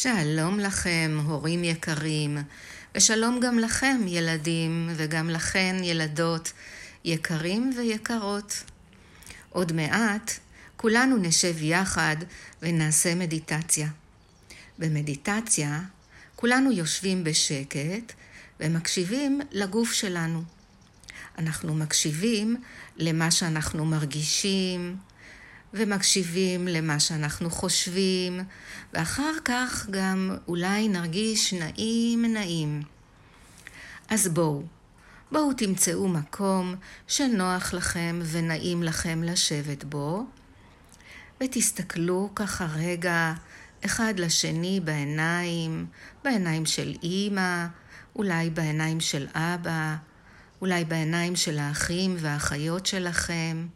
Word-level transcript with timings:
שלום 0.00 0.60
לכם, 0.60 1.18
הורים 1.24 1.64
יקרים, 1.64 2.38
ושלום 2.94 3.40
גם 3.40 3.58
לכם, 3.58 4.00
ילדים, 4.06 4.90
וגם 4.96 5.30
לכן, 5.30 5.76
ילדות, 5.82 6.52
יקרים 7.04 7.72
ויקרות. 7.76 8.62
עוד 9.50 9.72
מעט 9.72 10.32
כולנו 10.76 11.16
נשב 11.16 11.62
יחד 11.62 12.16
ונעשה 12.62 13.14
מדיטציה. 13.14 13.88
במדיטציה 14.78 15.80
כולנו 16.36 16.72
יושבים 16.72 17.24
בשקט 17.24 18.12
ומקשיבים 18.60 19.40
לגוף 19.50 19.92
שלנו. 19.92 20.42
אנחנו 21.38 21.74
מקשיבים 21.74 22.56
למה 22.96 23.30
שאנחנו 23.30 23.84
מרגישים, 23.84 24.96
ומקשיבים 25.74 26.68
למה 26.68 27.00
שאנחנו 27.00 27.50
חושבים, 27.50 28.40
ואחר 28.92 29.32
כך 29.44 29.86
גם 29.90 30.36
אולי 30.48 30.88
נרגיש 30.88 31.54
נעים 31.54 32.24
נעים. 32.32 32.82
אז 34.08 34.28
בואו, 34.28 34.62
בואו 35.32 35.52
תמצאו 35.52 36.08
מקום 36.08 36.74
שנוח 37.06 37.74
לכם 37.74 38.20
ונעים 38.24 38.82
לכם 38.82 39.22
לשבת 39.22 39.84
בו, 39.84 40.26
ותסתכלו 41.42 42.30
ככה 42.34 42.66
רגע 42.76 43.32
אחד 43.84 44.14
לשני 44.16 44.80
בעיניים, 44.84 45.86
בעיניים 46.24 46.66
של 46.66 46.94
אימא, 47.02 47.66
אולי 48.16 48.50
בעיניים 48.50 49.00
של 49.00 49.26
אבא, 49.34 49.96
אולי 50.60 50.84
בעיניים 50.84 51.36
של 51.36 51.58
האחים 51.58 52.16
והאחיות 52.18 52.86
שלכם. 52.86 53.66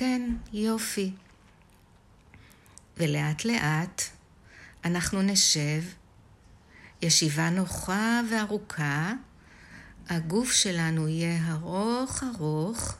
כן, 0.00 0.22
יופי. 0.52 1.12
ולאט 2.96 3.44
לאט 3.44 4.02
אנחנו 4.84 5.22
נשב, 5.22 5.82
ישיבה 7.02 7.50
נוחה 7.50 8.20
וארוכה, 8.30 9.12
הגוף 10.08 10.52
שלנו 10.52 11.08
יהיה 11.08 11.38
ארוך 11.50 12.22
ארוך, 12.22 12.96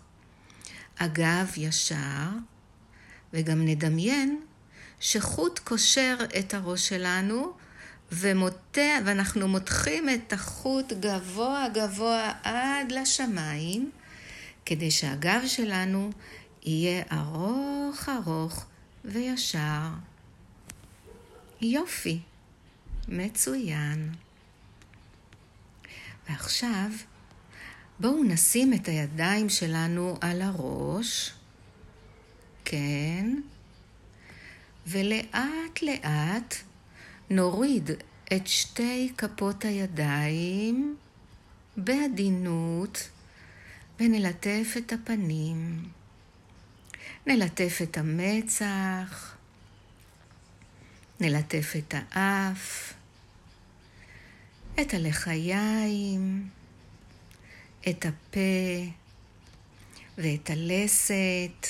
הגב 0.99 1.53
ישר, 1.57 2.29
וגם 3.33 3.65
נדמיין 3.65 4.41
שחוט 5.01 5.59
קושר 5.59 6.17
את 6.39 6.55
הראש 6.55 6.89
שלנו 6.89 7.53
ומותח, 8.13 8.99
ואנחנו 9.05 9.49
מותחים 9.49 10.09
את 10.09 10.33
החוט 10.33 10.93
גבוה 10.93 11.67
גבוה 11.75 12.33
עד 12.43 12.93
לשמיים, 12.93 13.91
כדי 14.67 14.91
שהגב 14.91 15.41
שלנו 15.47 16.11
יהיה 16.69 17.03
ארוך 17.13 18.09
ארוך 18.09 18.67
וישר. 19.05 19.89
יופי, 21.61 22.21
מצוין. 23.09 24.11
ועכשיו 26.29 26.91
בואו 28.01 28.25
נשים 28.25 28.75
את 28.75 28.89
הידיים 28.89 29.49
שלנו 29.49 30.19
על 30.21 30.43
הראש, 30.43 31.33
כן, 32.65 33.41
ולאט 34.87 35.83
לאט 35.83 36.55
נוריד 37.31 37.91
את 38.33 38.47
שתי 38.47 39.13
כפות 39.17 39.65
הידיים 39.65 40.97
בעדינות 41.77 43.09
ונלטף 44.01 44.75
את 44.79 44.93
הפנים. 44.93 45.98
נלטף 47.29 47.79
את 47.83 47.97
המצח, 47.99 49.37
נלטף 51.21 51.73
את 51.79 51.95
האף, 51.99 52.95
את 54.81 54.95
הלחיים, 54.95 56.49
את 57.89 58.07
הפה 58.07 58.91
ואת 60.19 60.51
הלסת. 60.51 61.67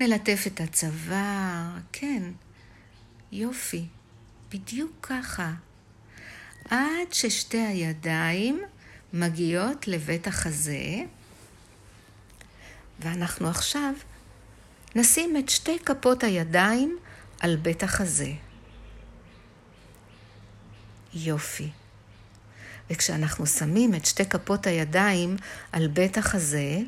נלטף 0.00 0.44
את 0.46 0.60
הצוואר, 0.60 1.78
כן, 1.92 2.22
יופי, 3.32 3.84
בדיוק 4.50 4.92
ככה. 5.02 5.52
עד 6.64 7.12
ששתי 7.12 7.60
הידיים 7.60 8.62
מגיעות 9.12 9.88
לבית 9.88 10.26
החזה. 10.26 11.04
ואנחנו 13.00 13.48
עכשיו 13.48 13.92
נשים 14.94 15.36
את 15.36 15.48
שתי 15.48 15.78
כפות 15.78 16.22
הידיים 16.22 16.98
על 17.40 17.56
בית 17.56 17.82
החזה. 17.82 18.32
יופי. 21.14 21.70
וכשאנחנו 22.90 23.46
שמים 23.46 23.94
את 23.94 24.06
שתי 24.06 24.26
כפות 24.26 24.66
הידיים 24.66 25.36
על 25.72 25.88
בית 25.88 26.18
החזה, 26.18 26.78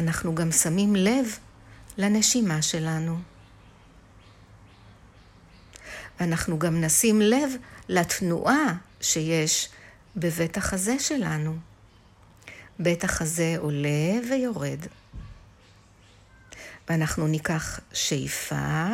אנחנו 0.00 0.34
גם 0.34 0.52
שמים 0.52 0.96
לב 0.96 1.38
לנשימה 1.98 2.62
שלנו. 2.62 3.18
ואנחנו 6.20 6.58
גם 6.58 6.80
נשים 6.80 7.20
לב 7.20 7.50
לתנועה 7.88 8.74
שיש 9.00 9.68
בבית 10.16 10.56
החזה 10.56 10.98
שלנו. 10.98 11.69
בית 12.82 13.04
החזה 13.04 13.54
עולה 13.58 14.28
ויורד. 14.30 14.78
ואנחנו 16.88 17.26
ניקח 17.26 17.80
שאיפה, 17.92 18.86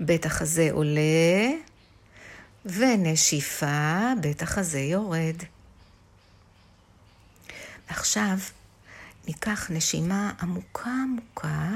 בית 0.00 0.26
החזה 0.26 0.68
עולה, 0.72 1.50
ונשיפה, 2.64 4.12
בית 4.20 4.42
החזה 4.42 4.80
יורד. 4.80 5.36
עכשיו 7.88 8.38
ניקח 9.26 9.70
נשימה 9.70 10.32
עמוקה 10.40 10.90
עמוקה, 10.90 11.70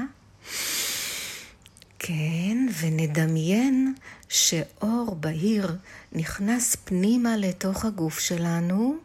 כן, 1.99 2.67
ונדמיין 2.79 3.95
שאור 4.29 5.15
בהיר 5.19 5.77
נכנס 6.11 6.75
פנימה 6.75 7.37
לתוך 7.37 7.85
הגוף 7.85 8.19
שלנו, 8.19 8.97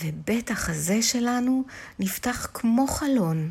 ובית 0.00 0.50
החזה 0.50 1.02
שלנו 1.02 1.64
נפתח 1.98 2.48
כמו 2.54 2.86
חלון. 2.86 3.50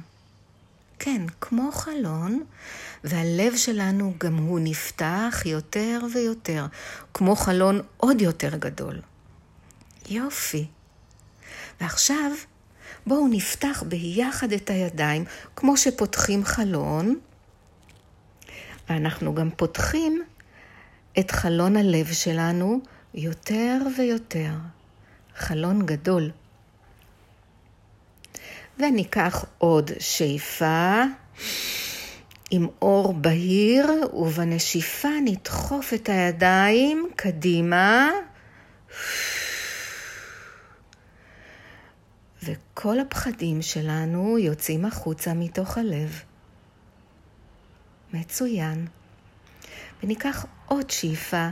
כן, 1.00 1.22
כמו 1.42 1.72
חלון, 1.72 2.44
והלב 3.04 3.56
שלנו 3.56 4.14
גם 4.18 4.38
הוא 4.38 4.60
נפתח 4.64 5.42
יותר 5.46 6.00
ויותר, 6.14 6.66
כמו 7.14 7.36
חלון 7.36 7.82
עוד 7.98 8.22
יותר 8.22 8.56
גדול. 8.56 9.02
יופי. 10.10 10.68
ועכשיו 11.82 12.32
בואו 13.08 13.28
נפתח 13.28 13.84
ביחד 13.88 14.52
את 14.52 14.70
הידיים, 14.70 15.26
כמו 15.56 15.78
שפותחים 15.78 16.46
חלון, 16.46 17.20
ואנחנו 18.90 19.36
גם 19.36 19.50
פותחים 19.58 20.24
את 21.20 21.32
חלון 21.32 21.78
הלב 21.78 22.14
שלנו 22.14 22.82
יותר 23.14 23.78
ויותר. 23.98 24.52
חלון 25.42 25.86
גדול. 25.86 26.32
וניקח 28.80 29.46
עוד 29.58 29.92
שאיפה 30.00 31.04
עם 32.52 32.68
אור 32.82 33.14
בהיר, 33.14 33.88
ובנשיפה 34.14 35.10
נדחוף 35.26 35.94
את 35.94 36.10
הידיים 36.10 37.10
קדימה. 37.16 38.10
וכל 42.44 43.00
הפחדים 43.00 43.62
שלנו 43.62 44.38
יוצאים 44.38 44.86
החוצה 44.86 45.34
מתוך 45.34 45.78
הלב. 45.78 46.22
מצוין. 48.14 48.88
וניקח 50.04 50.46
עוד 50.68 50.90
שאיפה 50.90 51.48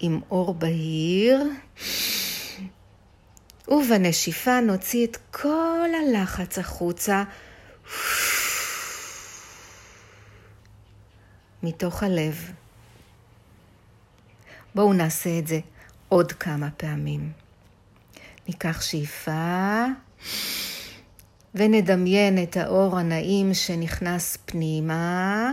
עם 0.00 0.20
אור 0.30 0.54
בהיר. 0.54 1.42
ובנשיפה 3.68 4.60
נוציא 4.60 5.06
את 5.06 5.16
כל 5.30 5.88
הלחץ 6.02 6.58
החוצה 6.58 7.24
מתוך 11.62 12.02
הלב. 12.02 12.50
בואו 14.74 14.92
נעשה 14.92 15.38
את 15.38 15.46
זה 15.46 15.58
עוד 16.08 16.32
כמה 16.32 16.68
פעמים. 16.76 17.32
ניקח 18.48 18.82
שאיפה 18.82 19.84
ונדמיין 21.54 22.42
את 22.42 22.56
האור 22.56 22.98
הנעים 22.98 23.54
שנכנס 23.54 24.38
פנימה 24.46 25.50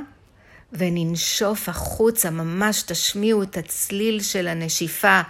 וננשוף 0.73 1.69
החוצה, 1.69 2.29
ממש 2.29 2.83
תשמיעו 2.83 3.43
את 3.43 3.57
הצליל 3.57 4.21
של 4.21 4.47
הנשיפה. 4.47 5.21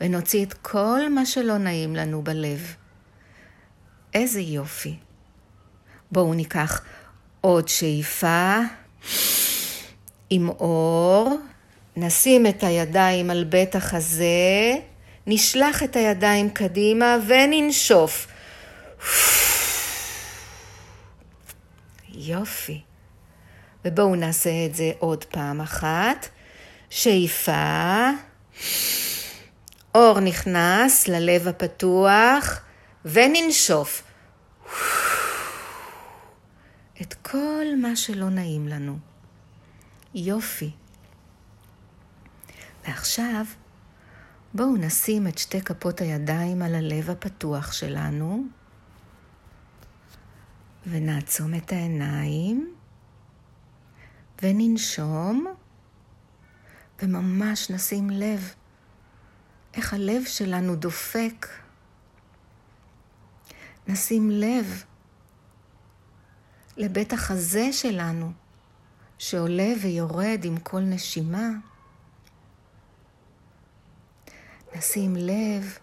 ונוציא 0.00 0.44
את 0.44 0.52
כל 0.52 1.08
מה 1.10 1.26
שלא 1.26 1.58
נעים 1.58 1.96
לנו 1.96 2.22
בלב. 2.22 2.74
איזה 4.14 4.40
יופי. 4.40 4.96
בואו 6.12 6.34
ניקח 6.34 6.82
עוד 7.40 7.68
שאיפה, 7.68 8.58
עם 10.30 10.48
אור, 10.48 11.38
נשים 11.96 12.46
את 12.46 12.62
הידיים 12.62 13.30
על 13.30 13.44
בית 13.44 13.76
החזה, 13.76 14.74
נשלח 15.26 15.82
את 15.82 15.96
הידיים 15.96 16.50
קדימה 16.50 17.16
וננשוף. 17.26 18.26
יופי. 22.14 22.80
ובואו 23.84 24.14
נעשה 24.14 24.66
את 24.66 24.74
זה 24.74 24.92
עוד 24.98 25.24
פעם 25.24 25.60
אחת. 25.60 26.28
שאיפה, 26.90 28.10
אור 29.94 30.20
נכנס 30.20 31.08
ללב 31.08 31.48
הפתוח 31.48 32.60
וננשוף. 33.04 34.02
את 37.02 37.14
כל 37.14 37.66
מה 37.82 37.96
שלא 37.96 38.28
נעים 38.28 38.68
לנו. 38.68 38.98
יופי. 40.14 40.70
ועכשיו 42.86 43.44
בואו 44.54 44.76
נשים 44.76 45.26
את 45.26 45.38
שתי 45.38 45.60
כפות 45.60 46.00
הידיים 46.00 46.62
על 46.62 46.74
הלב 46.74 47.10
הפתוח 47.10 47.72
שלנו 47.72 48.44
ונעצום 50.86 51.54
את 51.54 51.72
העיניים 51.72 52.74
וננשום 54.42 55.46
וממש 57.02 57.70
נשים 57.70 58.10
לב 58.10 58.54
איך 59.76 59.94
הלב 59.94 60.24
שלנו 60.24 60.76
דופק. 60.76 61.46
נשים 63.88 64.30
לב 64.30 64.84
לבית 66.76 67.12
החזה 67.12 67.72
שלנו 67.72 68.32
שעולה 69.18 69.72
ויורד 69.82 70.40
עם 70.44 70.58
כל 70.58 70.80
נשימה. 70.80 71.48
נשים 74.76 75.16
לב 75.16 75.78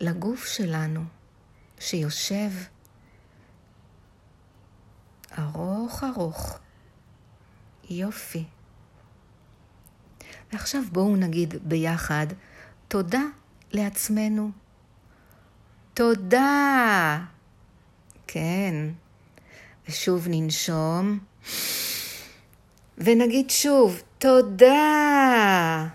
לגוף 0.00 0.46
שלנו 0.46 1.04
שיושב 1.78 2.50
ארוך 5.38 6.04
ארוך. 6.04 6.58
יופי. 7.90 8.44
ועכשיו 10.52 10.82
בואו 10.92 11.16
נגיד 11.16 11.54
ביחד 11.68 12.26
תודה 12.88 13.22
לעצמנו. 13.72 14.50
תודה. 15.94 17.18
כן. 18.26 18.74
ושוב 19.88 20.26
ננשום. 20.30 21.18
ונגיד 22.98 23.50
שוב, 23.50 24.02
תודה. 24.18 25.86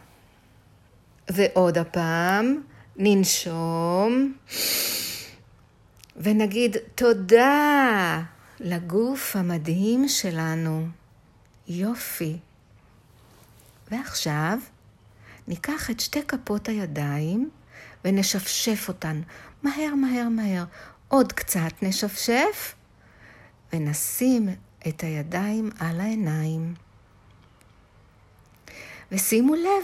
ועוד 1.32 1.78
הפעם, 1.78 2.62
ננשום. 2.96 4.34
ונגיד 6.16 6.78
תודה 6.96 8.22
לגוף 8.60 9.36
המדהים 9.36 10.08
שלנו. 10.08 10.88
יופי. 11.68 12.38
ועכשיו 13.92 14.58
ניקח 15.48 15.90
את 15.90 16.00
שתי 16.00 16.24
כפות 16.28 16.68
הידיים 16.68 17.50
ונשפשף 18.06 18.86
אותן 18.88 19.22
מהר, 19.64 19.96
מהר, 19.96 20.30
מהר. 20.30 20.64
עוד 21.08 21.34
קצת 21.34 21.72
נשפשף 21.82 22.76
ונשים 23.74 24.50
את 24.88 25.04
הידיים 25.04 25.70
על 25.80 26.02
העיניים. 26.02 26.74
ושימו 29.12 29.56
לב 29.56 29.84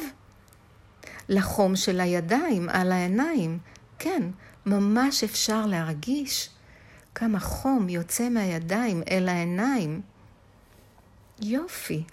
לחום 1.29 1.75
של 1.75 1.99
הידיים 1.99 2.69
על 2.69 2.91
העיניים. 2.91 3.59
כן, 3.99 4.23
ממש 4.65 5.23
אפשר 5.23 5.65
להרגיש 5.65 6.49
כמה 7.15 7.39
חום 7.39 7.89
יוצא 7.89 8.29
מהידיים 8.29 9.03
אל 9.11 9.29
העיניים. 9.29 10.01
יופי. 11.41 12.03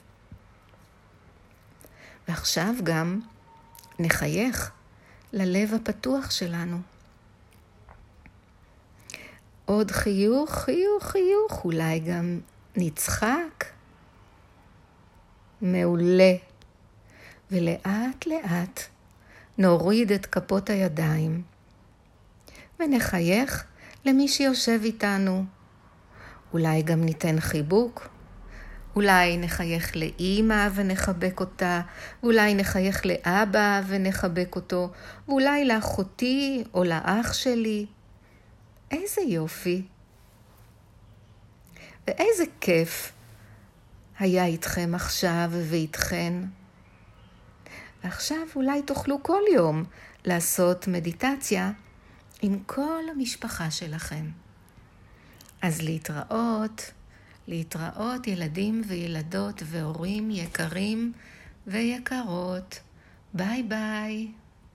ועכשיו 2.28 2.74
גם 2.82 3.20
נחייך 3.98 4.70
ללב 5.32 5.74
הפתוח 5.74 6.30
שלנו. 6.30 6.78
עוד 9.64 9.90
חיוך, 9.90 10.50
חיוך, 10.50 11.04
חיוך, 11.04 11.64
אולי 11.64 12.00
גם 12.00 12.40
נצחק. 12.76 13.64
מעולה. 15.60 16.34
ולאט 17.50 18.26
לאט 18.26 18.80
נוריד 19.58 20.12
את 20.12 20.26
כפות 20.26 20.70
הידיים 20.70 21.42
ונחייך 22.80 23.64
למי 24.04 24.28
שיושב 24.28 24.80
איתנו. 24.84 25.44
אולי 26.52 26.82
גם 26.82 27.04
ניתן 27.04 27.40
חיבוק 27.40 28.08
אולי 28.96 29.36
נחייך 29.36 29.96
לאימא 29.96 30.68
ונחבק 30.74 31.40
אותה, 31.40 31.80
אולי 32.22 32.54
נחייך 32.54 33.06
לאבא 33.06 33.80
ונחבק 33.86 34.56
אותו, 34.56 34.90
ואולי 35.28 35.64
לאחותי 35.64 36.64
או 36.74 36.84
לאח 36.84 37.32
שלי. 37.32 37.86
איזה 38.90 39.20
יופי. 39.20 39.82
ואיזה 42.06 42.44
כיף 42.60 43.12
היה 44.18 44.44
איתכם 44.44 44.92
עכשיו 44.94 45.50
ואיתכן. 45.70 46.32
ועכשיו 48.04 48.46
אולי 48.56 48.82
תוכלו 48.82 49.22
כל 49.22 49.42
יום 49.54 49.84
לעשות 50.24 50.88
מדיטציה 50.88 51.70
עם 52.42 52.58
כל 52.66 53.02
המשפחה 53.12 53.70
שלכם. 53.70 54.30
אז 55.62 55.82
להתראות. 55.82 56.95
להתראות 57.48 58.26
ילדים 58.26 58.82
וילדות 58.86 59.62
והורים 59.66 60.30
יקרים 60.30 61.12
ויקרות. 61.66 62.80
ביי 63.34 63.62
ביי. 63.62 64.28